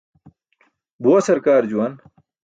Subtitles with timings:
[1.03, 1.93] Buwa sarkaar senaan.